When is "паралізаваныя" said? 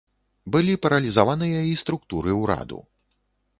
0.85-1.61